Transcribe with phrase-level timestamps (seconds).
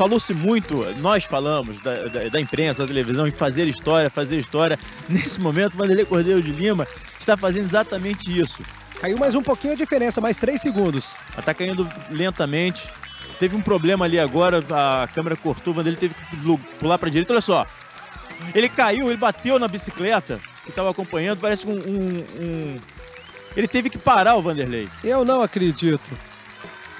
[0.00, 4.78] falou-se muito, nós falamos da, da, da, imprensa, da televisão, em fazer história, fazer história.
[5.06, 6.88] Nesse momento, o Vanderlei Cordeiro de Lima
[7.18, 8.62] está fazendo exatamente isso.
[8.98, 11.10] Caiu mais um pouquinho a diferença, mais três segundos.
[11.38, 12.88] Está caindo lentamente.
[13.38, 17.12] Teve um problema ali agora, a câmera cortou, o Vanderlei teve que pular para a
[17.12, 17.34] direita.
[17.34, 17.66] Olha só,
[18.54, 22.76] ele caiu, ele bateu na bicicleta que estava acompanhando, parece um, um, um,
[23.54, 24.88] Ele teve que parar o Vanderlei.
[25.04, 26.10] Eu não acredito.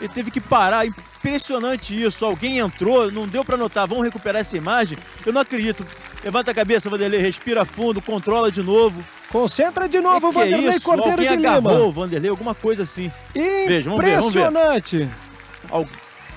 [0.01, 2.25] Ele teve que parar, impressionante isso.
[2.25, 3.87] Alguém entrou, não deu para notar.
[3.87, 4.97] Vamos recuperar essa imagem?
[5.25, 5.87] Eu não acredito.
[6.25, 9.05] Levanta a cabeça, Vanderlei, respira fundo, controla de novo.
[9.31, 10.83] Concentra de novo, que Vanderlei é isso?
[10.83, 11.85] Cordeiro Alguém de agarrou Lima.
[11.85, 13.13] o Vanderlei, alguma coisa assim.
[13.35, 14.47] Veja, vamos ver, vamos ver.
[14.47, 15.09] Impressionante.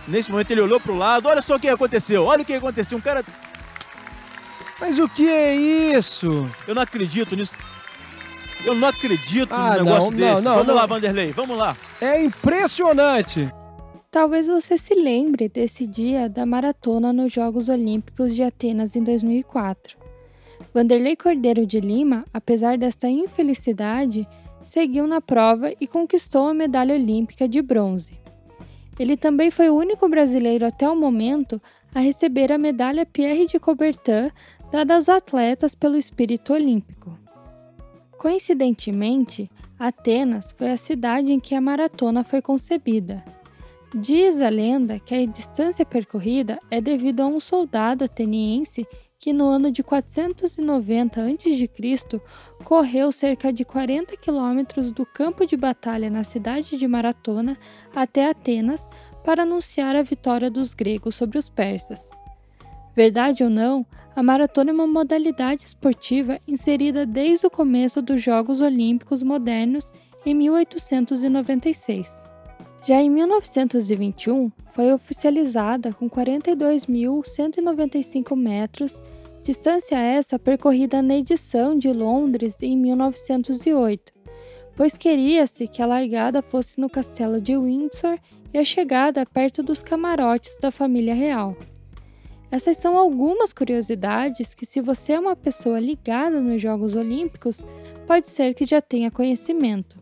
[0.08, 2.98] Nesse momento ele olhou pro lado, olha só o que aconteceu, olha o que aconteceu.
[2.98, 3.24] Um cara
[4.84, 6.46] mas o que é isso?
[6.68, 7.56] Eu não acredito nisso.
[8.66, 10.42] Eu não acredito ah, num negócio não, desse.
[10.44, 11.78] Não, não, vamos lá, Vanderlei, vamos lá.
[12.00, 13.52] É impressionante.
[14.10, 19.98] Talvez você se lembre desse dia da maratona nos Jogos Olímpicos de Atenas em 2004.
[20.74, 24.28] Vanderlei Cordeiro de Lima, apesar desta infelicidade,
[24.62, 28.20] seguiu na prova e conquistou a medalha olímpica de bronze.
[29.00, 31.62] Ele também foi o único brasileiro até o momento
[31.94, 34.32] a receber a medalha Pierre de Coubertin
[34.72, 37.18] dada aos atletas pelo espírito olímpico.
[38.24, 43.22] Coincidentemente, Atenas foi a cidade em que a maratona foi concebida.
[43.94, 48.88] Diz a lenda que a distância percorrida é devido a um soldado ateniense
[49.20, 52.22] que no ano de 490 a.C.
[52.64, 57.58] correu cerca de 40 quilômetros do campo de batalha na cidade de Maratona
[57.94, 58.90] até Atenas
[59.26, 62.10] para anunciar a vitória dos gregos sobre os persas.
[62.96, 63.86] Verdade ou não,
[64.16, 69.92] a maratona é uma modalidade esportiva inserida desde o começo dos Jogos Olímpicos modernos
[70.26, 72.24] em 1896.
[72.86, 79.02] Já em 1921, foi oficializada com 42.195 metros,
[79.42, 84.14] distância essa percorrida na edição de Londres em 1908,
[84.76, 88.18] pois queria-se que a largada fosse no castelo de Windsor
[88.54, 91.58] e a chegada perto dos camarotes da família real.
[92.54, 97.66] Essas são algumas curiosidades que, se você é uma pessoa ligada nos Jogos Olímpicos,
[98.06, 99.98] pode ser que já tenha conhecimento.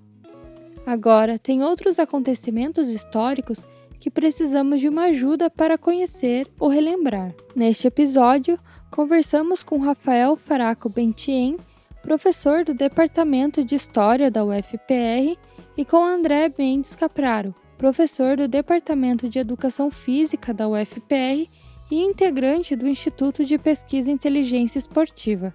[0.86, 3.66] Agora, tem outros acontecimentos históricos
[4.02, 7.34] que precisamos de uma ajuda para conhecer ou relembrar.
[7.56, 8.60] Neste episódio,
[8.92, 11.56] conversamos com Rafael Faraco Bentien,
[12.02, 15.38] professor do Departamento de História da UFPR,
[15.78, 21.50] e com André Mendes Capraro, professor do Departamento de Educação Física da UFPR
[21.92, 25.54] e integrante do Instituto de Pesquisa e Inteligência Esportiva.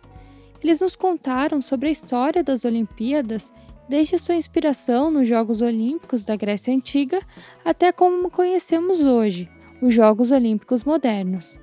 [0.63, 3.51] Eles nos contaram sobre a história das Olimpíadas,
[3.89, 7.23] desde sua inspiração nos Jogos Olímpicos da Grécia Antiga
[7.65, 9.49] até como conhecemos hoje,
[9.81, 11.59] os Jogos Olímpicos modernos.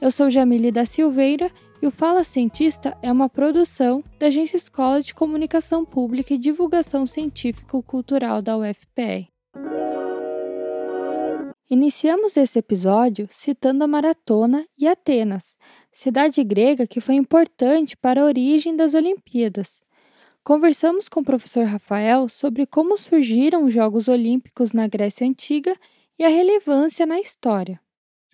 [0.00, 1.50] Eu sou Jamile da Silveira
[1.80, 7.06] e o Fala Cientista é uma produção da Agência Escola de Comunicação Pública e Divulgação
[7.06, 9.29] Científico-Cultural da UFPR.
[11.72, 15.56] Iniciamos esse episódio citando a Maratona e Atenas,
[15.92, 19.80] cidade grega que foi importante para a origem das Olimpíadas.
[20.42, 25.78] Conversamos com o professor Rafael sobre como surgiram os Jogos Olímpicos na Grécia Antiga
[26.18, 27.80] e a relevância na história.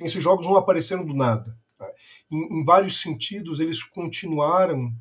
[0.00, 1.54] Esses jogos não apareceram do nada.
[1.76, 1.86] Tá?
[2.32, 4.94] Em, em vários sentidos, eles continuaram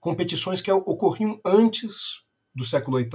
[0.00, 3.10] competições que ocorriam antes do século VIII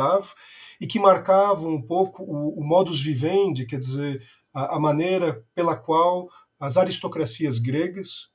[0.82, 4.20] e que marcavam um pouco o, o modus vivendi, quer dizer,
[4.52, 6.28] a, a, maneira pela qual
[6.60, 8.30] as aristocracias gregas,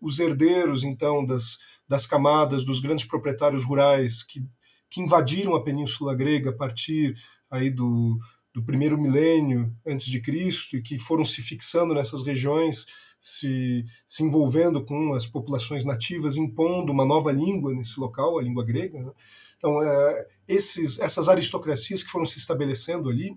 [0.00, 1.58] os herdeiros então das,
[1.88, 4.40] das camadas dos grandes proprietários rurais que,
[4.88, 7.14] que invadiram a península grega a partir
[7.50, 8.16] aí do,
[8.54, 12.86] do primeiro milênio antes de Cristo e que foram se fixando nessas regiões,
[13.20, 18.64] se, se envolvendo com as populações nativas, impondo uma nova língua nesse local, a língua
[18.64, 18.98] grega.
[18.98, 19.12] Né?
[19.58, 23.36] Então, é, esses, essas aristocracias que foram se estabelecendo ali,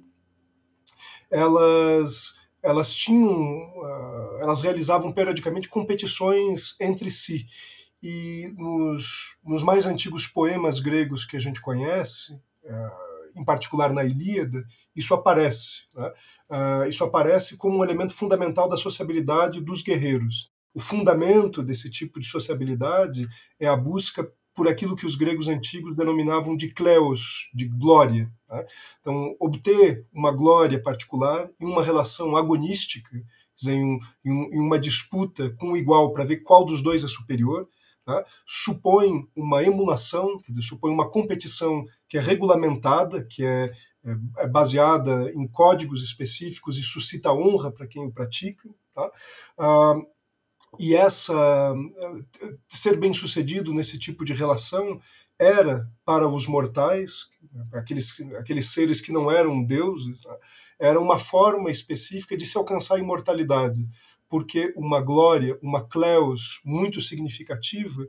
[1.29, 7.45] elas, elas tinham, uh, elas realizavam periodicamente competições entre si.
[8.01, 12.33] E nos, nos mais antigos poemas gregos que a gente conhece,
[12.63, 13.02] uh,
[13.35, 14.63] em particular na Ilíada,
[14.95, 15.83] isso aparece.
[15.95, 16.11] Né?
[16.49, 20.51] Uh, isso aparece como um elemento fundamental da sociabilidade dos guerreiros.
[20.73, 23.27] O fundamento desse tipo de sociabilidade
[23.59, 28.31] é a busca por aquilo que os gregos antigos denominavam de kleos, de glória.
[28.49, 28.65] Né?
[28.99, 33.09] Então, obter uma glória particular em uma relação agonística,
[33.55, 37.07] dizer, em, um, em, uma disputa com o igual para ver qual dos dois é
[37.07, 37.67] superior,
[38.05, 38.23] né?
[38.45, 43.73] supõe uma emulação, dizer, supõe uma competição que é regulamentada, que é,
[44.05, 48.69] é, é baseada em códigos específicos e suscita honra para quem o pratica.
[48.93, 49.11] Tá?
[49.57, 49.95] Ah,
[50.79, 51.33] e essa
[52.69, 55.01] ser bem sucedido nesse tipo de relação
[55.39, 57.29] era para os mortais,
[57.73, 60.37] aqueles, aqueles seres que não eram deuses, tá?
[60.77, 63.89] era uma forma específica de se alcançar a imortalidade,
[64.29, 68.07] porque uma glória, uma cleos muito significativa eh,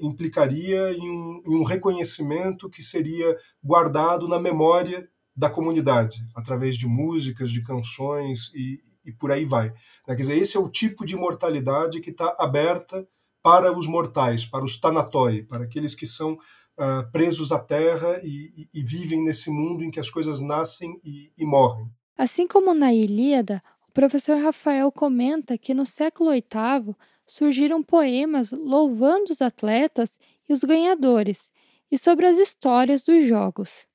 [0.00, 6.86] implicaria em um, em um reconhecimento que seria guardado na memória da comunidade, através de
[6.86, 9.68] músicas, de canções e, e por aí vai.
[10.06, 10.16] Né?
[10.16, 13.06] Quer dizer, esse é o tipo de mortalidade que está aberta
[13.42, 18.52] para os mortais, para os tanatoi, para aqueles que são uh, presos à terra e,
[18.56, 21.86] e, e, vivem nesse mundo em que as coisas nascem e, e morrem.
[22.16, 26.96] Assim como na Ilíada, o professor Rafael comenta que no século VIII
[27.26, 30.18] surgiram poemas louvando os atletas
[30.48, 31.52] e os ganhadores
[31.90, 33.86] e sobre as histórias dos jogos.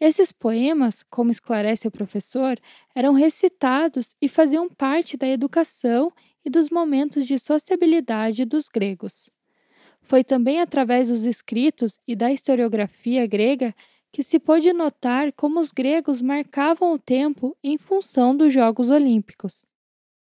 [0.00, 2.58] Esses poemas, como esclarece o professor,
[2.94, 6.12] eram recitados e faziam parte da educação
[6.44, 9.30] e dos momentos de sociabilidade dos gregos.
[10.02, 13.74] Foi também através dos escritos e da historiografia grega
[14.12, 19.64] que se pôde notar como os gregos marcavam o tempo em função dos Jogos Olímpicos.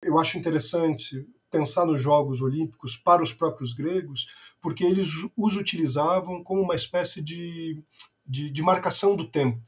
[0.02, 4.26] Eu acho interessante pensar nos Jogos Olímpicos para os próprios gregos,
[4.60, 7.80] porque eles os utilizavam como uma espécie de,
[8.26, 9.62] de, de marcação do tempo.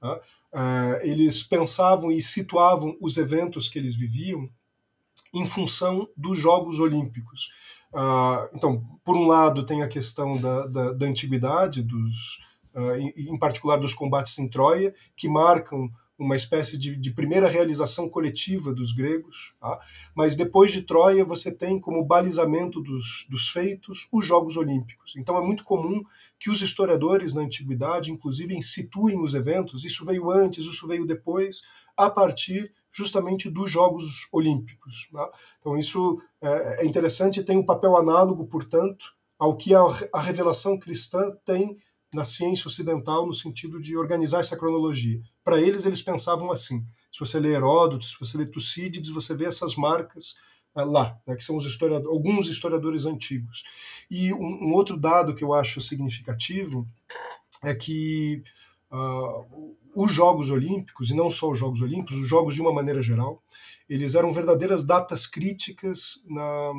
[0.00, 0.20] Tá?
[0.52, 4.48] Uh, eles pensavam e situavam os eventos que eles viviam
[5.32, 7.50] em função dos Jogos Olímpicos.
[7.92, 12.38] Uh, então, por um lado, tem a questão da, da, da antiguidade, dos,
[12.96, 18.08] em, em, particular dos combates em Troia, que marcam uma espécie de, de primeira realização
[18.08, 19.52] coletiva dos gregos.
[19.60, 19.80] Tá?
[20.14, 25.14] Mas depois de Troia, você tem como balizamento dos, dos feitos os Jogos Olímpicos.
[25.16, 26.02] Então é muito comum
[26.38, 31.62] que os historiadores na antiguidade, inclusive, situem os eventos, isso veio antes, isso veio depois,
[31.96, 35.08] a partir justamente dos Jogos Olímpicos.
[35.12, 35.30] Tá?
[35.58, 39.80] Então isso é, é interessante tem um papel análogo, portanto, ao que a,
[40.12, 41.76] a revelação cristã tem
[42.14, 45.20] na ciência ocidental no sentido de organizar essa cronologia.
[45.42, 46.86] Para eles, eles pensavam assim.
[47.12, 50.36] Se você lê Heródoto, se você lê Tucídides, você vê essas marcas
[50.76, 53.62] uh, lá, né, que são os historiadores, alguns historiadores antigos.
[54.10, 56.88] E um, um, outro dado que eu acho significativo
[57.62, 58.42] é que
[58.90, 63.02] uh, os Jogos Olímpicos, e não só os Jogos Olímpicos, os Jogos de uma maneira
[63.02, 63.42] geral,
[63.88, 66.72] eles eram verdadeiras datas críticas na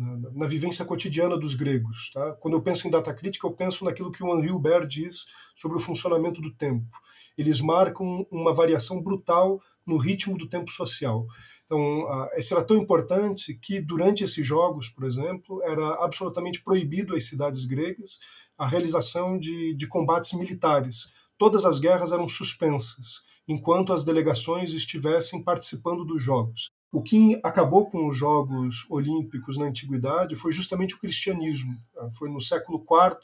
[0.00, 2.10] na, vivência cotidiana dos gregos.
[2.12, 2.32] Tá?
[2.40, 5.76] Quando eu penso em data crítica, eu penso naquilo que o Henri Hubert diz sobre
[5.76, 6.96] o funcionamento do tempo.
[7.36, 11.26] Eles marcam uma variação brutal no ritmo do tempo social.
[11.64, 12.06] Então,
[12.36, 17.64] isso era tão importante que, durante esses jogos, por exemplo, era absolutamente proibido às cidades
[17.64, 18.18] gregas
[18.58, 21.12] a realização de, de combates militares.
[21.38, 26.70] Todas as guerras eram suspensas, enquanto as delegações estivessem participando dos jogos.
[26.92, 31.80] O que acabou com os Jogos Olímpicos na antiguidade foi justamente o cristianismo.
[31.94, 32.10] Tá?
[32.12, 33.16] Foi no século IV,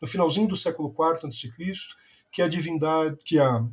[0.00, 1.50] no finalzinho do século IV a.C.,
[2.30, 3.64] que a divindade, que, a,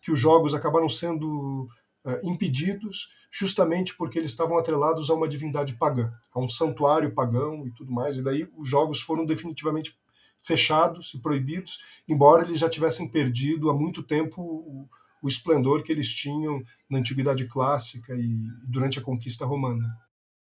[0.00, 1.68] que os jogos acabaram sendo
[2.04, 7.66] uh, impedidos, justamente porque eles estavam atrelados a uma divindade pagã, a um santuário pagão
[7.66, 8.16] e tudo mais.
[8.16, 9.98] E daí os jogos foram definitivamente
[10.40, 14.88] fechados e proibidos, embora eles já tivessem perdido há muito tempo
[15.24, 18.36] o, esplendor que eles tinham na Antiguidade Clássica e
[18.68, 19.86] durante a conquista romana.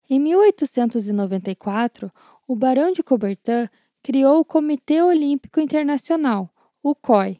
[0.09, 2.11] Em 1894,
[2.47, 3.69] o Barão de Coubertin
[4.01, 6.49] criou o Comitê Olímpico Internacional,
[6.81, 7.39] o COI,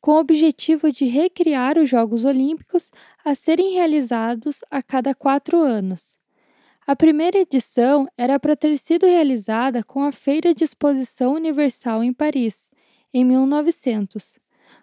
[0.00, 2.90] com o objetivo de recriar os Jogos Olímpicos
[3.24, 6.18] a serem realizados a cada quatro anos.
[6.86, 12.14] A primeira edição era para ter sido realizada com a Feira de Exposição Universal em
[12.14, 12.68] Paris,
[13.12, 14.38] em 1900.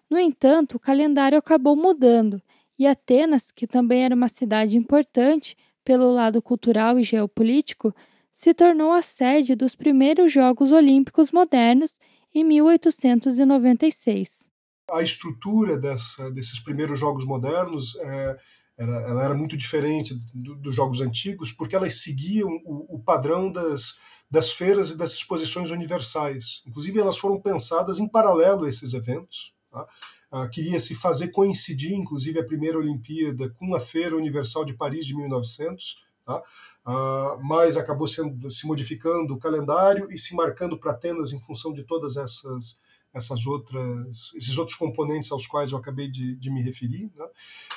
[0.09, 2.41] No entanto, o calendário acabou mudando
[2.77, 7.95] e Atenas, que também era uma cidade importante pelo lado cultural e geopolítico,
[8.33, 11.95] se tornou a sede dos primeiros Jogos Olímpicos modernos
[12.33, 14.49] em 1896.
[14.91, 18.37] A estrutura dessa, desses primeiros Jogos modernos é,
[18.77, 23.49] era, ela era muito diferente do, dos Jogos antigos, porque elas seguiam o, o padrão
[23.49, 23.97] das,
[24.29, 26.61] das feiras e das exposições universais.
[26.67, 29.54] Inclusive, elas foram pensadas em paralelo a esses eventos.
[29.75, 29.87] Tá?
[30.31, 35.05] Ah, queria se fazer coincidir, inclusive, a primeira Olimpíada com a Feira Universal de Paris
[35.05, 36.41] de 1900, tá?
[36.85, 41.73] ah, mas acabou sendo, se modificando o calendário e se marcando para Atenas em função
[41.73, 46.61] de todas essas essas outras esses outros componentes aos quais eu acabei de, de me
[46.61, 47.25] referir né?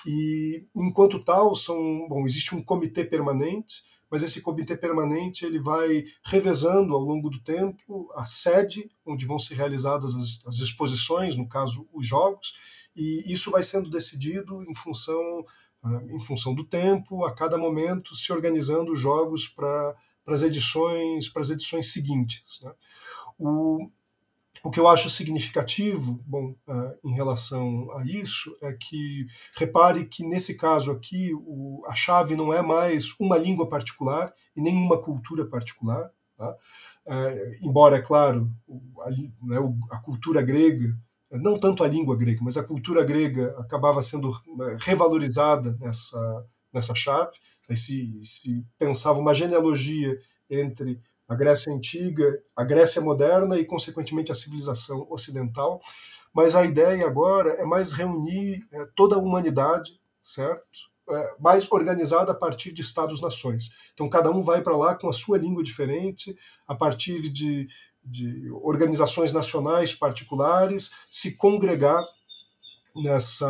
[0.04, 6.04] e enquanto tal são bom existe um comitê permanente mas esse comitê permanente ele vai
[6.24, 11.48] revezando ao longo do tempo a sede onde vão ser realizadas as, as exposições, no
[11.48, 12.54] caso os jogos,
[12.96, 15.44] e isso vai sendo decidido em função
[15.82, 19.94] né, em função do tempo, a cada momento se organizando jogos para
[20.26, 22.60] as edições para as edições seguintes.
[22.62, 22.72] Né?
[23.38, 23.90] O,
[24.62, 30.24] o que eu acho significativo, bom, uh, em relação a isso, é que repare que
[30.24, 35.00] nesse caso aqui o, a chave não é mais uma língua particular e nem uma
[35.00, 36.50] cultura particular, tá?
[37.06, 38.50] uh, embora, é claro,
[39.02, 39.56] a, né,
[39.90, 40.94] a cultura grega
[41.30, 46.94] não tanto a língua grega, mas a cultura grega acabava sendo eh, revalorizada nessa, nessa
[46.94, 47.36] chave.
[47.68, 54.32] Aí se, se pensava uma genealogia entre a Grécia Antiga, a Grécia Moderna e, consequentemente,
[54.32, 55.80] a civilização ocidental.
[56.32, 60.88] Mas a ideia agora é mais reunir é, toda a humanidade, certo?
[61.10, 63.70] É, mais organizada a partir de Estados-nações.
[63.92, 66.34] Então, cada um vai para lá com a sua língua diferente,
[66.66, 67.68] a partir de,
[68.02, 72.02] de organizações nacionais particulares, se congregar
[72.94, 73.48] nessa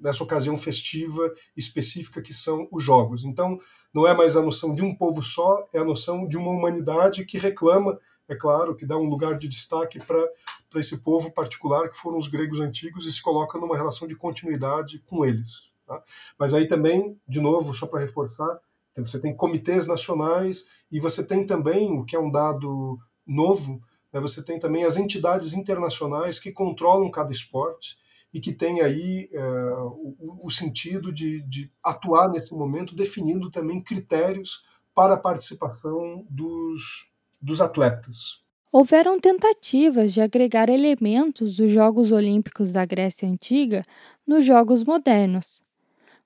[0.00, 3.24] nessa ocasião festiva específica que são os jogos.
[3.24, 3.58] Então,
[3.92, 7.24] não é mais a noção de um povo só, é a noção de uma humanidade
[7.24, 7.98] que reclama,
[8.28, 10.28] é claro, que dá um lugar de destaque para
[10.76, 14.98] esse povo particular que foram os gregos antigos e se coloca numa relação de continuidade
[15.00, 15.70] com eles.
[15.86, 16.02] Tá?
[16.38, 18.60] Mas aí também, de novo, só para reforçar,
[18.96, 24.20] você tem comitês nacionais e você tem também, o que é um dado novo, né,
[24.20, 27.98] você tem também as entidades internacionais que controlam cada esporte
[28.36, 33.82] e que tem aí é, o, o, sentido de, de, atuar nesse momento, definindo também
[33.82, 34.62] critérios
[34.94, 37.08] para a participação dos,
[37.40, 38.42] dos atletas.
[38.70, 43.86] Houveram tentativas de agregar elementos dos Jogos Olímpicos da Grécia Antiga
[44.26, 45.62] nos Jogos Modernos.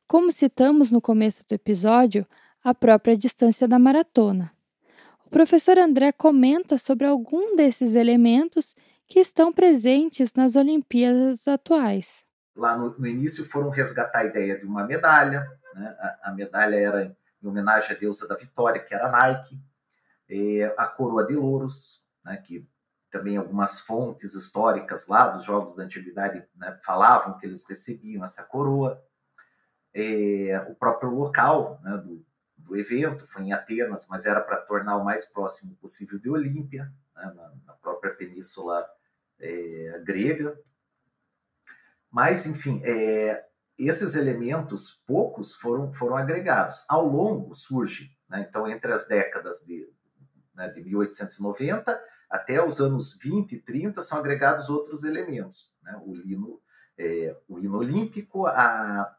[0.09, 2.27] Como citamos no começo do episódio,
[2.65, 4.51] a própria distância da maratona.
[5.25, 8.75] O professor André comenta sobre algum desses elementos
[9.11, 12.25] que estão presentes nas Olimpíadas atuais.
[12.55, 15.97] Lá no, no início foram resgatar a ideia de uma medalha, né?
[15.99, 17.05] a, a, medalha era
[17.43, 19.61] em homenagem à deusa da vitória, que era Nike,
[20.79, 22.37] a coroa de louros, né?
[22.37, 22.65] que
[23.11, 26.79] também algumas fontes históricas lá dos jogos da antiguidade né?
[26.85, 29.05] falavam que eles recebiam essa coroa,
[30.69, 31.97] o próprio local né?
[31.97, 32.25] do,
[32.57, 36.85] do evento foi em Atenas, mas era para tornar o mais próximo possível de Olímpia,
[37.17, 37.25] né?
[37.35, 38.89] na, na própria península
[39.41, 40.59] é, grega.
[42.11, 43.45] Mas, enfim, é,
[43.79, 46.85] esses elementos, poucos, foram, foram agregados.
[46.89, 49.89] Ao longo surge, né, então, entre as décadas de,
[50.55, 55.73] né, de 1890 até os anos 20 e 30, são agregados outros elementos.
[55.83, 56.61] Né, o, hino,
[56.99, 59.17] é, o hino olímpico, a,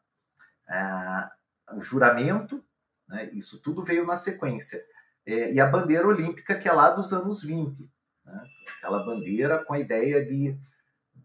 [0.70, 1.32] a,
[1.74, 2.64] o juramento,
[3.08, 4.80] né, isso tudo veio na sequência.
[5.26, 7.92] É, e a bandeira olímpica, que é lá dos anos 20.
[8.26, 8.44] Né?
[8.78, 10.58] Aquela bandeira com a ideia de,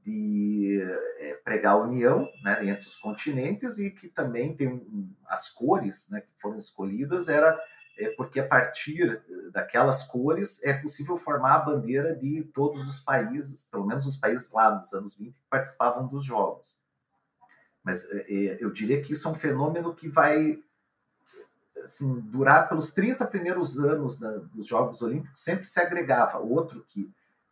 [0.05, 0.81] de
[1.19, 4.81] é, pregar a união né, entre os continentes e que também tem
[5.27, 7.59] as cores né, que foram escolhidas era
[7.99, 9.23] é, porque a partir
[9.53, 14.51] daquelas cores é possível formar a bandeira de todos os países, pelo menos os países
[14.53, 16.77] lá nos anos 20 que participavam dos jogos.
[17.83, 20.59] Mas é, é eu diria que isso é um fenômeno que vai
[21.87, 26.39] assim, durar pelos 30 primeiros anos da, dos Jogos Olímpicos, sempre se agregava.
[26.39, 27.11] Outro que,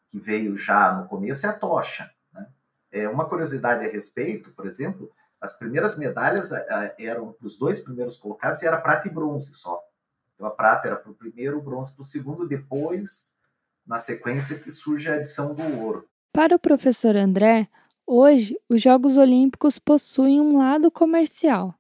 [0.09, 2.11] que veio já no começo é a tocha.
[2.33, 2.47] Né?
[2.93, 5.11] É, uma curiosidade a respeito, por exemplo,
[5.41, 6.51] as primeiras medalhas
[6.99, 9.81] eram para os dois primeiros colocados e era prata e bronze só.
[10.35, 13.31] Então a prata era para o primeiro, o bronze para o segundo, depois,
[13.87, 16.09] na sequência, que surge a edição do ouro.
[16.33, 17.69] Para o professor André,
[18.07, 21.75] hoje os Jogos Olímpicos possuem um lado comercial.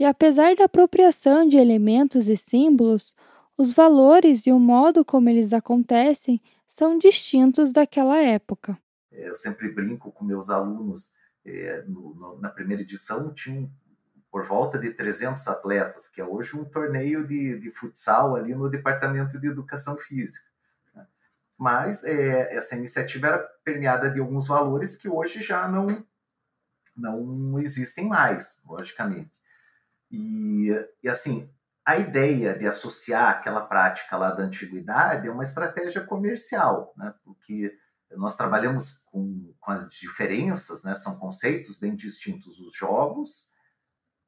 [0.00, 3.14] E apesar da apropriação de elementos e símbolos,
[3.54, 8.78] os valores e o modo como eles acontecem são distintos daquela época.
[9.12, 11.12] É, eu sempre brinco com meus alunos.
[11.44, 13.70] É, no, no, na primeira edição tinha
[14.30, 18.70] por volta de 300 atletas, que é hoje um torneio de, de futsal ali no
[18.70, 20.46] departamento de educação física.
[20.94, 21.06] Né?
[21.58, 25.86] Mas é, essa iniciativa era permeada de alguns valores que hoje já não,
[26.96, 29.39] não existem mais, logicamente.
[30.10, 30.68] E,
[31.02, 31.48] e assim,
[31.84, 37.14] a ideia de associar aquela prática lá da antiguidade é uma estratégia comercial, né?
[37.24, 37.76] porque
[38.12, 40.94] nós trabalhamos com, com as diferenças, né?
[40.94, 43.50] são conceitos bem distintos os jogos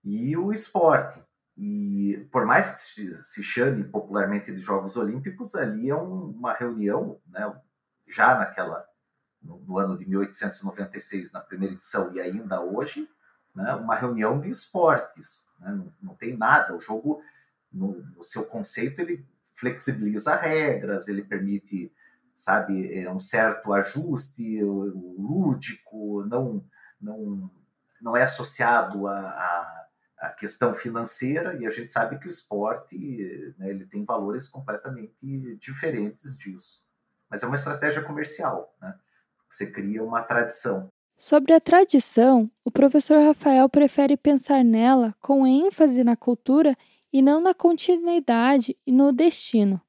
[0.04, 1.22] e o esporte.
[1.56, 7.20] E por mais que se chame popularmente de Jogos Olímpicos, ali é um, uma reunião,
[7.26, 7.52] né?
[8.08, 8.84] já naquela
[9.42, 13.08] no, no ano de 1896, na primeira edição, e ainda hoje,
[13.54, 15.48] né, uma reunião de esportes.
[15.60, 16.74] Né, não, não, tem nada.
[16.74, 17.22] O jogo,
[17.72, 21.92] no, no, seu conceito, ele flexibiliza regras, ele permite,
[22.34, 26.64] sabe, é, um certo ajuste lúdico, não,
[27.00, 27.50] não,
[28.00, 29.86] não é associado a, a,
[30.18, 35.56] a, questão financeira e a gente sabe que o esporte né, ele tem valores completamente
[35.60, 36.82] diferentes disso.
[37.30, 38.98] Mas é uma estratégia comercial, né?
[39.48, 40.90] Você cria uma tradição.
[41.24, 46.76] Sobre a tradição, o professor Rafael prefere pensar nela com ênfase na cultura
[47.12, 49.80] e não na continuidade e no destino.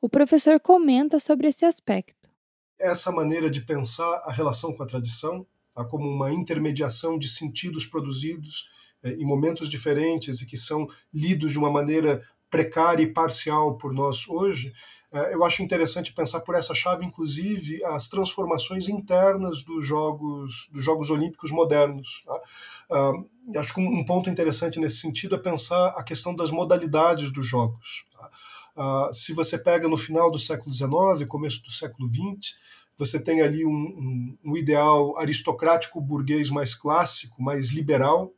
[0.00, 2.30] O professor comenta sobre esse aspecto.
[2.78, 7.84] Essa maneira de pensar a relação com a tradição, tá, como uma intermediação de sentidos
[7.84, 8.66] produzidos
[9.02, 13.92] é, em momentos diferentes e que são lidos de uma maneira precária e parcial por
[13.92, 14.72] nós hoje,
[15.12, 20.84] é, eu acho interessante pensar por essa chave, inclusive, as transformações internas dos Jogos, dos
[20.84, 22.22] jogos Olímpicos modernos.
[22.24, 23.12] Tá?
[23.56, 28.04] Acho que um, ponto interessante nesse sentido é pensar a questão das modalidades dos Jogos.
[28.12, 29.12] Tá?
[29.12, 32.56] Se você pega no final do século XIX, começo do século XX,
[32.96, 38.32] você tem ali um, um, um ideal aristocrático burguês mais clássico, mais liberal,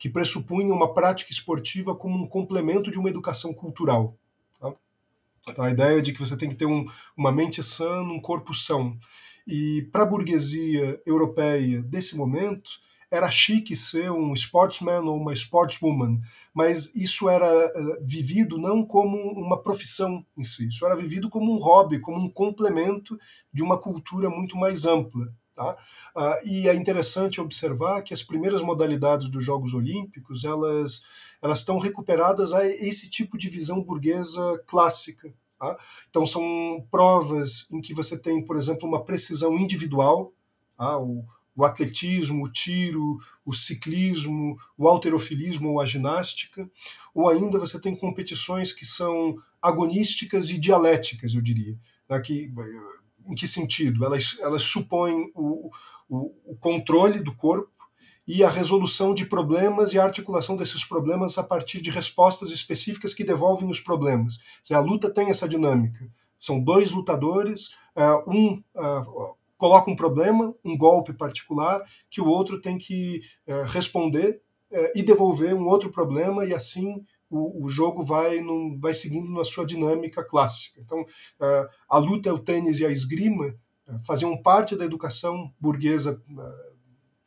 [0.00, 4.16] que pressupunha uma prática esportiva como um complemento de uma educação cultural.
[5.48, 8.54] Então, a ideia de que você tem que ter um, uma mente sã, um corpo
[8.54, 8.98] são.
[9.46, 12.70] E para a burguesia europeia desse momento,
[13.10, 16.20] era chique ser um sportsman ou uma sportswoman,
[16.54, 21.52] mas isso era uh, vivido não como uma profissão em si, isso era vivido como
[21.52, 23.18] um hobby, como um complemento
[23.52, 25.34] de uma cultura muito mais ampla.
[25.60, 25.76] Tá?
[26.16, 31.02] Uh, e é interessante observar que as primeiras modalidades dos Jogos Olímpicos elas
[31.42, 35.30] elas estão recuperadas a esse tipo de visão burguesa clássica.
[35.58, 35.78] Tá?
[36.08, 40.32] Então, são provas em que você tem, por exemplo, uma precisão individual,
[40.78, 40.98] tá?
[40.98, 46.70] o, o atletismo, o tiro, o ciclismo, o alterofilismo ou a ginástica,
[47.14, 51.76] ou ainda você tem competições que são agonísticas e dialéticas, eu diria.
[52.08, 52.18] Né?
[52.20, 52.50] Que,
[53.26, 54.04] em que sentido?
[54.04, 55.70] Elas, elas supõem o,
[56.08, 57.70] o, o controle do corpo,
[58.32, 63.12] e a resolução de problemas e a articulação desses problemas a partir de respostas específicas
[63.12, 64.38] que devolvem os problemas.
[64.70, 66.08] A luta tem essa dinâmica.
[66.38, 69.02] São dois lutadores, é, um é,
[69.58, 74.40] coloca um problema, um golpe particular, que o outro tem que é, responder
[74.94, 79.64] e devolver um outro problema, e assim o, jogo vai, num, vai seguindo na sua
[79.64, 80.80] dinâmica clássica.
[80.80, 81.04] Então,
[81.88, 83.54] a luta, o tênis e a esgrima
[84.04, 86.20] faziam parte da educação burguesa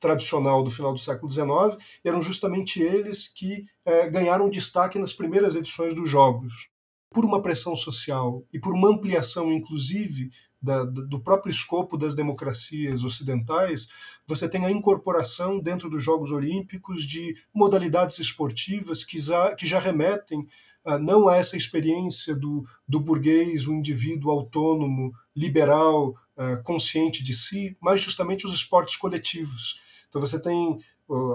[0.04, 5.56] tradicional do final do século XIX, eram justamente eles que é, ganharam destaque nas primeiras
[5.56, 6.68] edições dos Jogos.
[7.10, 10.30] Por uma pressão social e por uma ampliação, inclusive,
[10.64, 13.90] da, do próprio escopo das democracias ocidentais,
[14.26, 19.78] você tem a incorporação dentro dos Jogos Olímpicos de modalidades esportivas que já, que já
[19.78, 20.48] remetem
[20.86, 27.34] uh, não a essa experiência do, do burguês, o indivíduo autônomo, liberal, uh, consciente de
[27.34, 29.76] si, mas justamente os esportes coletivos.
[30.08, 30.80] Então você tem,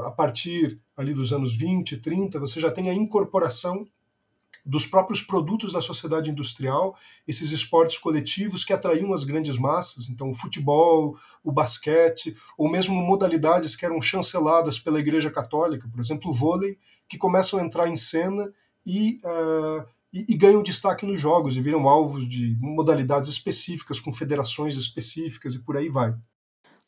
[0.04, 3.86] a partir ali dos anos 20, 30, você já tem a incorporação
[4.68, 6.94] dos próprios produtos da sociedade industrial,
[7.26, 12.94] esses esportes coletivos que atraíam as grandes massas, então o futebol, o basquete, ou mesmo
[12.94, 16.78] modalidades que eram chanceladas pela Igreja Católica, por exemplo, o vôlei,
[17.08, 18.52] que começam a entrar em cena
[18.84, 24.12] e, uh, e, e, ganham destaque nos jogos e viram alvos de modalidades específicas, com
[24.12, 26.14] federações específicas e por aí vai.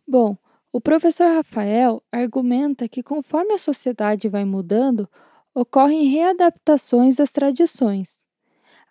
[0.06, 0.36] Bom,
[0.70, 5.08] o professor Rafael argumenta que, conforme a sociedade vai mudando,
[5.54, 8.18] ocorrem readaptações das tradições.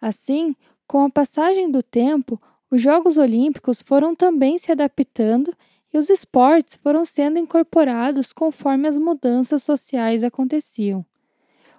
[0.01, 0.55] Assim,
[0.87, 2.41] com a passagem do tempo,
[2.71, 5.53] os Jogos Olímpicos foram também se adaptando
[5.93, 11.05] e os esportes foram sendo incorporados conforme as mudanças sociais aconteciam.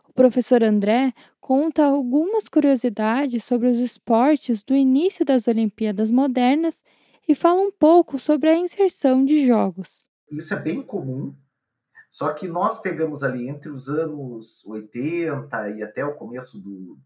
[0.09, 6.83] O professor André conta algumas curiosidades sobre os esportes do início das Olimpíadas modernas
[7.29, 10.05] e fala um pouco sobre a inserção de jogos.
[10.31, 11.33] Isso é bem comum,
[12.11, 16.99] só que nós pegamos ali entre os anos 80 e até o começo do,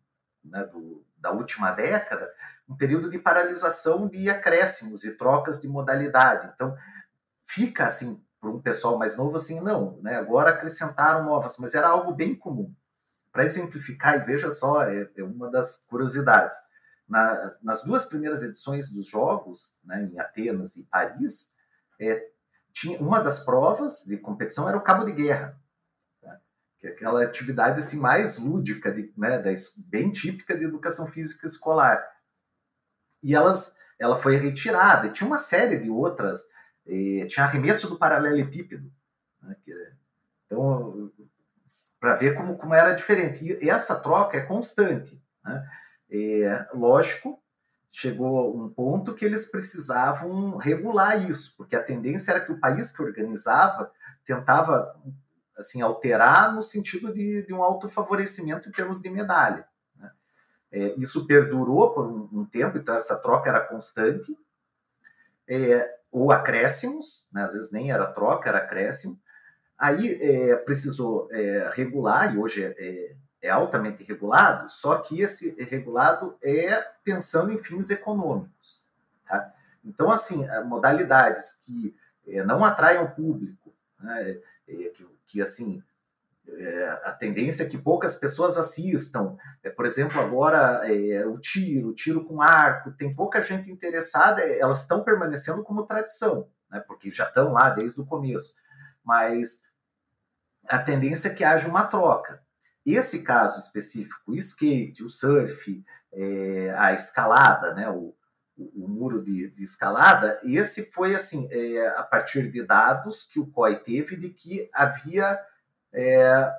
[0.42, 2.32] né, do, da última década,
[2.66, 6.50] um período de paralisação de acréscimos e trocas de modalidade.
[6.54, 6.74] Então,
[7.42, 11.88] fica assim, para um pessoal mais novo, assim, não, né, agora acrescentaram novas, mas era
[11.88, 12.74] algo bem comum.
[13.30, 16.56] Para exemplificar, e veja só, é, é uma das curiosidades
[17.06, 21.52] na, nas duas primeiras edições dos Jogos, né, em Atenas e Paris,
[22.00, 22.26] é,
[22.74, 25.56] tinha uma das provas de competição era o cabo de guerra,
[26.20, 26.38] né,
[26.78, 29.50] que é aquela atividade assim mais lúdica, de, né, da,
[29.88, 32.04] bem típica de educação física escolar.
[33.22, 35.08] E elas, ela foi retirada.
[35.08, 36.42] Tinha uma série de outras.
[37.28, 38.92] Tinha arremesso do paralelepípedo.
[39.40, 39.72] Né, que,
[40.44, 41.10] então,
[41.98, 43.56] para ver como, como era diferente.
[43.62, 45.22] E essa troca é constante.
[45.42, 45.70] Né?
[46.10, 47.42] É, lógico,
[47.96, 52.90] chegou um ponto que eles precisavam regular isso, porque a tendência era que o país
[52.90, 53.88] que organizava
[54.24, 55.00] tentava
[55.56, 59.64] assim alterar no sentido de, de um autofavorecimento em termos de medalha.
[59.96, 60.10] Né?
[60.72, 64.36] É, isso perdurou por um, um, tempo, então essa troca era constante,
[65.46, 67.44] é, ou acréscimos, né?
[67.44, 69.16] às vezes nem era troca, era acréscimo.
[69.78, 76.36] Aí é, precisou é, regular, e hoje é, é altamente regulado, só que esse regulado
[76.42, 78.82] é pensando em fins econômicos.
[79.28, 79.52] Tá?
[79.84, 81.94] Então, assim, modalidades que
[82.26, 85.82] é, não atraiam público, né, é, que, que, assim,
[86.48, 89.36] é, a tendência é que poucas pessoas assistam.
[89.62, 90.80] É, por exemplo, agora
[91.28, 96.48] o tiro, o tiro com arco, tem pouca gente interessada, elas estão permanecendo como tradição,
[96.70, 98.54] né, porque já estão lá desde o começo.
[99.04, 99.62] Mas
[100.66, 102.42] a tendência é que haja uma troca.
[102.84, 108.14] Esse caso específico, o skate, o surf, é, a escalada, né, o,
[108.56, 113.46] o, muro de, de, escalada, esse foi assim, é, a partir de dados que o
[113.46, 115.40] COI teve de que havia
[115.92, 116.52] é,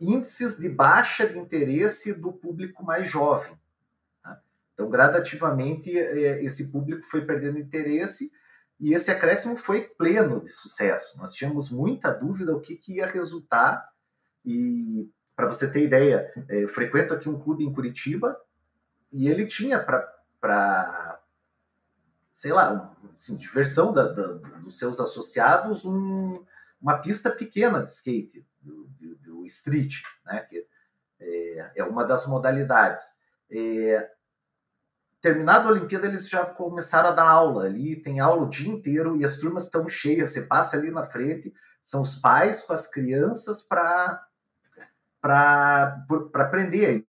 [0.00, 3.56] índices de baixa de interesse do público mais jovem.
[4.22, 4.40] Tá?
[4.74, 8.32] Então, gradativamente, é, esse público foi perdendo interesse
[8.80, 11.16] e esse acréscimo foi pleno de sucesso.
[11.18, 13.93] Nós tínhamos muita dúvida o que, que ia resultar
[14.44, 18.38] e para você ter ideia, é, eu frequento aqui um clube em Curitiba
[19.12, 21.20] e ele tinha para,
[22.32, 26.44] sei lá, assim, diversão da, da, dos seus associados um,
[26.80, 30.40] uma pista pequena de skate, do, do, do street, né?
[30.40, 30.66] que
[31.20, 33.02] é, é, uma das modalidades.
[33.50, 34.10] É,
[35.20, 39.16] terminado a Olimpíada, eles já começaram a dar aula ali, tem aula o dia inteiro
[39.16, 40.30] e as turmas estão cheias.
[40.30, 41.52] Você passa ali na frente,
[41.82, 44.22] são os pais com as crianças para
[45.24, 47.02] para aprender.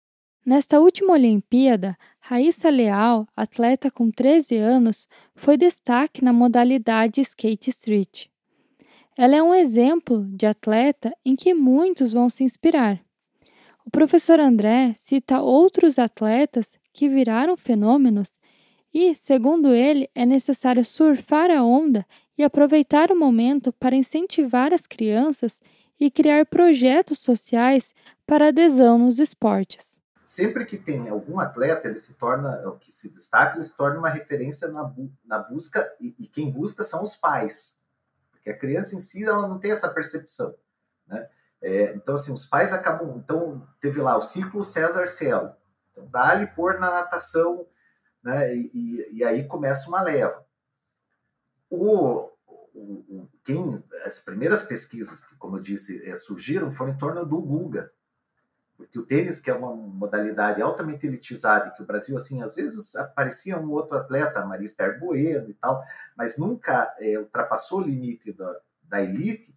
[0.47, 8.27] Nesta última Olimpíada, Raíssa Leal, atleta com 13 anos, foi destaque na modalidade skate street.
[9.17, 13.01] Ela é um exemplo de atleta em que muitos vão se inspirar.
[13.85, 18.31] O professor André cita outros atletas que viraram fenômenos
[18.93, 22.07] e, segundo ele, é necessário surfar a onda
[22.39, 25.61] e aproveitar o momento para incentivar as crianças
[26.05, 27.95] e criar projetos sociais
[28.27, 29.99] para adesão nos esportes.
[30.23, 33.99] Sempre que tem algum atleta, ele se torna, o que se destaca, ele se torna
[33.99, 34.93] uma referência na,
[35.25, 37.81] na busca, e, e, quem busca são os pais,
[38.31, 40.55] porque a criança em si ela não tem essa percepção.
[41.07, 41.29] Né?
[41.63, 43.17] É, então, assim, os pais acabam.
[43.17, 45.55] Então, teve lá o ciclo César Cielo.
[45.93, 47.67] Então, dá-lhe pôr na natação,
[48.23, 48.55] né?
[48.55, 50.45] E, e, e, aí começa uma leva.
[51.71, 52.31] O,
[52.75, 57.41] o, quem as primeiras pesquisas que, como eu disse, é, surgiram foram em torno do
[57.41, 57.93] Guga,
[58.77, 62.57] porque o tênis, que é uma modalidade altamente elitizada, e que o Brasil, assim, às
[62.57, 64.67] vezes aparecia um outro atleta, a Maria
[65.49, 65.83] e tal,
[66.17, 69.57] mas nunca é, ultrapassou o limite da, da elite,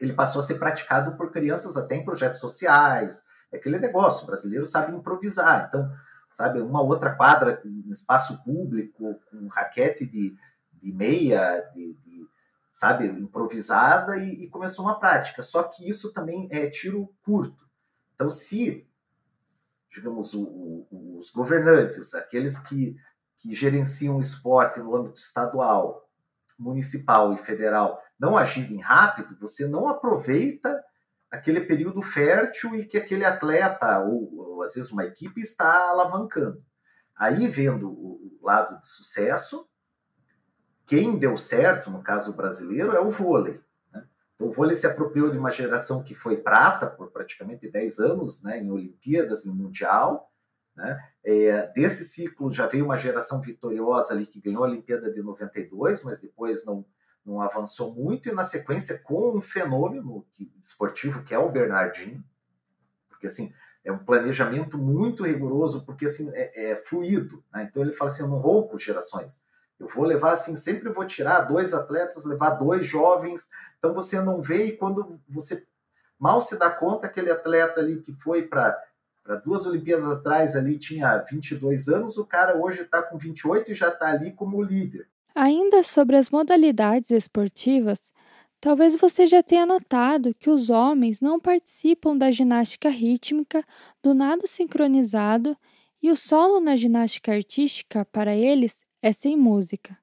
[0.00, 4.26] ele passou a ser praticado por crianças até em projetos sociais, é aquele negócio, o
[4.26, 5.90] brasileiro sabe improvisar, então,
[6.30, 10.36] sabe, uma outra quadra em espaço público, com raquete de,
[10.72, 12.13] de meia, de, de
[12.74, 15.44] sabe, improvisada e, e, começou uma prática.
[15.44, 17.64] Só que isso também é tiro curto.
[18.14, 18.84] Então, se,
[19.92, 20.42] digamos, o,
[20.90, 22.96] o, os governantes, aqueles que,
[23.38, 26.10] que gerenciam o esporte no âmbito estadual,
[26.58, 30.82] municipal e federal, não agirem rápido, você não aproveita
[31.30, 36.60] aquele período fértil e que aquele atleta, ou, ou às vezes uma equipe, está alavancando.
[37.16, 39.64] Aí, vendo o lado de sucesso,
[40.86, 43.60] quem deu certo, no caso brasileiro, é o vôlei.
[43.92, 44.04] Né?
[44.34, 48.42] Então, o vôlei se apropriou de uma geração que foi prata por praticamente 10 anos
[48.42, 50.30] né, em Olimpíadas, em Mundial.
[50.76, 50.98] Né?
[51.24, 56.02] É, desse ciclo já veio uma geração vitoriosa ali que ganhou a Olimpíada de 92,
[56.04, 56.84] mas depois não,
[57.24, 62.22] não avançou muito, e na sequência com um fenômeno que, esportivo que é o Bernardinho,
[63.08, 63.52] porque assim,
[63.84, 67.42] é um planejamento muito rigoroso, porque assim, é, é fluido.
[67.52, 67.68] Né?
[67.70, 69.40] Então ele fala assim, eu não rompo gerações.
[69.78, 73.48] Eu vou levar assim, sempre vou tirar dois atletas, levar dois jovens.
[73.78, 75.66] Então você não vê e quando você
[76.18, 78.80] mal se dá conta aquele atleta ali que foi para
[79.24, 83.74] para duas Olimpíadas atrás ali tinha 22 anos, o cara hoje está com 28 e
[83.74, 85.08] já está ali como líder.
[85.34, 88.12] Ainda sobre as modalidades esportivas,
[88.60, 93.64] talvez você já tenha notado que os homens não participam da ginástica rítmica,
[94.02, 95.56] do nado sincronizado
[96.02, 99.98] e o solo na ginástica artística, para eles, é sem música.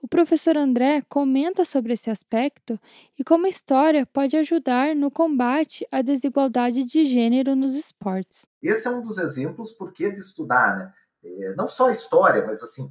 [0.00, 2.80] O professor André comenta sobre esse aspecto
[3.18, 8.46] e como a história pode ajudar no combate à desigualdade de gênero nos esportes.
[8.62, 10.92] Esse é um dos exemplos por que de estudar, né?
[11.22, 12.90] é, não só a história, mas assim,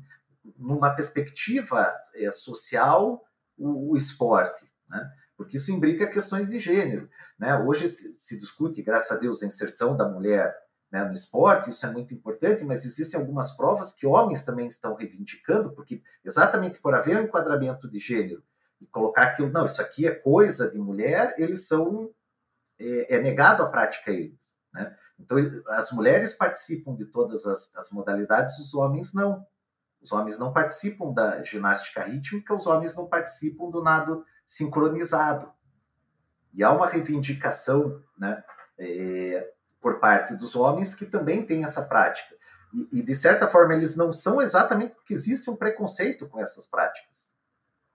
[0.59, 3.25] numa perspectiva é, social,
[3.57, 5.11] o, o esporte, né?
[5.35, 7.09] porque isso imbrica questões de gênero.
[7.39, 7.57] Né?
[7.57, 10.55] Hoje se discute, graças a Deus, a inserção da mulher
[10.91, 14.93] né, no esporte, isso é muito importante, mas existem algumas provas que homens também estão
[14.93, 18.43] reivindicando, porque exatamente por haver um enquadramento de gênero
[18.79, 22.11] e colocar aquilo, não, isso aqui é coisa de mulher, eles são,
[22.77, 24.53] é, é negado a prática eles.
[24.73, 24.93] Né?
[25.19, 25.37] Então,
[25.69, 29.45] as mulheres participam de todas as, as modalidades, os homens não.
[30.01, 35.53] Os homens não participam da ginástica rítmica, os homens não participam do nado sincronizado.
[36.53, 38.43] E há uma reivindicação né,
[38.79, 42.35] é, por parte dos homens que também tem essa prática.
[42.73, 46.65] E, e, de certa forma, eles não são exatamente porque existe um preconceito com essas
[46.67, 47.29] práticas.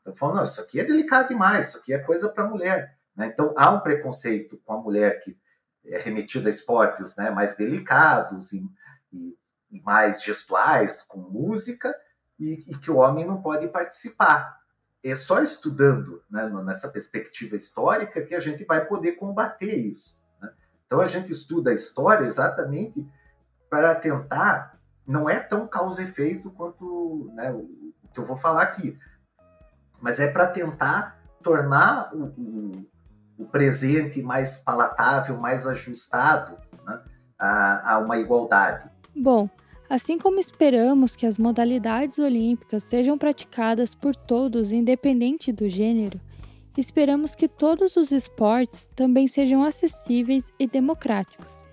[0.00, 2.96] Então, falam, não, isso aqui é delicado demais, isso aqui é coisa para mulher.
[3.16, 3.28] Né?
[3.28, 5.38] Então, há um preconceito com a mulher que
[5.86, 8.68] é remetida a esportes né, mais delicados e,
[9.12, 9.38] e,
[9.70, 11.94] e mais gestuais, com música,
[12.38, 14.60] e, e, que o homem não pode participar.
[15.02, 20.20] É só estudando né, nessa perspectiva histórica que a gente vai poder combater isso.
[20.86, 23.06] Então a gente estuda a história exatamente
[23.68, 28.62] para tentar, não é tão causa e efeito quanto né, o que eu vou falar
[28.62, 28.96] aqui,
[30.00, 32.86] mas é para tentar tornar o, o,
[33.38, 37.02] o, presente mais palatável, mais ajustado né,
[37.38, 38.88] a, a uma igualdade.
[39.14, 39.48] Bom,
[39.90, 46.20] assim como esperamos que as modalidades olímpicas sejam praticadas por todos, independente do gênero,
[46.80, 51.64] esperamos que todos os esportes também sejam acessíveis e democráticos.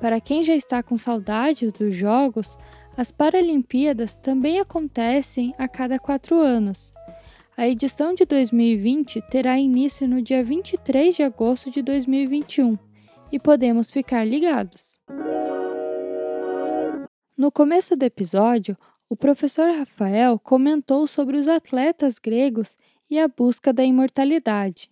[0.00, 2.56] Para quem já está com saudades dos jogos,
[2.96, 6.92] as Paralimpíadas também acontecem a cada quatro anos.
[7.56, 12.76] A edição de 2020 terá início no dia 23 de agosto de 2021
[13.30, 15.00] e podemos ficar ligados.
[17.36, 18.76] No começo do episódio,
[19.08, 22.76] o professor Rafael comentou sobre os atletas gregos
[23.10, 24.90] e a busca da imortalidade.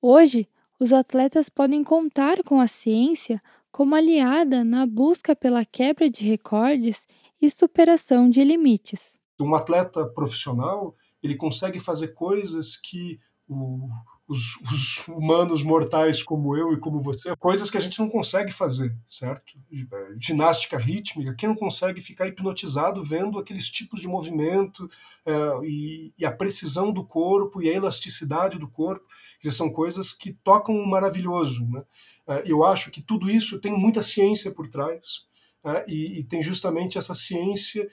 [0.00, 6.24] Hoje, os atletas podem contar com a ciência como aliada na busca pela quebra de
[6.24, 7.06] recordes
[7.40, 9.18] e superação de limites.
[9.40, 13.88] Um atleta profissional ele consegue fazer coisas que o,
[14.30, 18.52] os, os, humanos mortais como eu e como você, coisas que a gente não consegue
[18.52, 19.58] fazer, certo?
[19.72, 24.88] É, ginástica rítmica, quem não consegue ficar hipnotizado vendo aqueles tipos de movimento
[25.26, 25.32] é,
[25.64, 29.04] e, e, a precisão do corpo e a elasticidade do corpo,
[29.50, 31.82] são coisas que tocam o maravilhoso, né?
[32.28, 35.28] É, eu acho que tudo isso tem muita ciência por trás
[35.88, 37.90] e, e, tem justamente essa ciência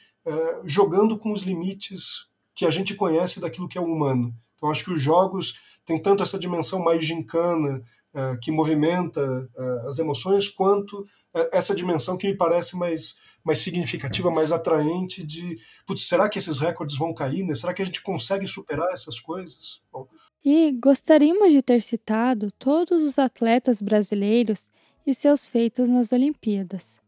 [0.65, 4.35] jogando com os limites que a gente conhece daquilo que é humano.
[4.57, 7.81] Então acho que os jogos tem tanto essa dimensão mais gincana,
[8.13, 9.21] uh, que movimenta
[9.55, 15.25] uh, as emoções, quanto uh, essa dimensão que me parece mais, mais significativa, mais atraente
[15.25, 17.43] de, putz, será que esses recordes vão cair?
[17.43, 17.55] Né?
[17.55, 19.79] Será que a gente consegue superar essas coisas?
[19.91, 20.07] Bom,
[20.43, 24.69] e gostaríamos de ter citado todos os atletas brasileiros
[25.05, 26.99] e seus feitos nas Olimpíadas.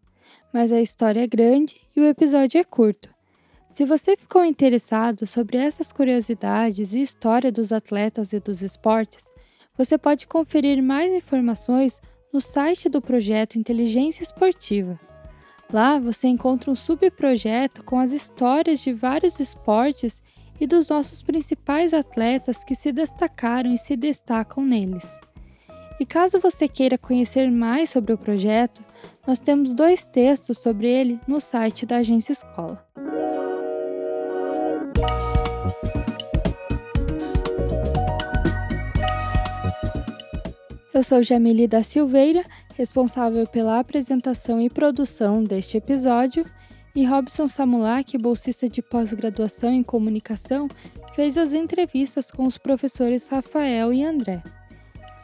[0.54, 3.10] Mas a história é grande e o episódio é curto.
[3.72, 9.26] Se você ficou interessado sobre essas curiosidades e história dos atletas e dos esportes,
[9.78, 12.02] você pode conferir mais informações
[12.34, 15.00] no site do projeto Inteligência Esportiva.
[15.72, 20.22] Lá você encontra um subprojeto com as histórias de vários esportes
[20.60, 25.08] e dos nossos principais atletas que se destacaram e se destacam neles.
[26.00, 28.84] E caso você queira conhecer mais sobre o projeto,
[29.28, 32.86] nós temos dois textos sobre ele no site da Agência Escola.
[41.00, 42.44] Eu sou Jamile da Silveira,
[42.76, 46.44] responsável pela apresentação e produção deste episódio,
[46.94, 50.68] e Robson Samulak, bolsista de pós-graduação em comunicação,
[51.14, 54.44] fez as entrevistas com os professores Rafael e André.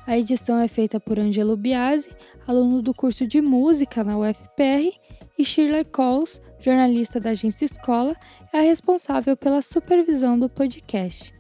[0.07, 2.09] A edição é feita por Angelo Biasi,
[2.47, 4.93] aluno do curso de música na UFPR,
[5.37, 8.15] e Shirley Coles, jornalista da agência Escola,
[8.53, 11.33] é a responsável pela supervisão do podcast.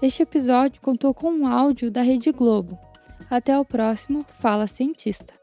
[0.00, 2.78] Este episódio contou com um áudio da Rede Globo.
[3.34, 5.34] Até o próximo Fala Cientista.